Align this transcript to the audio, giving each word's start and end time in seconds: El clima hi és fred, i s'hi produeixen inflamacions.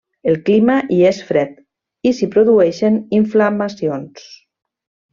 El 0.29 0.37
clima 0.47 0.77
hi 0.95 0.97
és 1.09 1.19
fred, 1.27 1.51
i 2.11 2.15
s'hi 2.21 2.31
produeixen 2.39 3.01
inflamacions. 3.23 4.29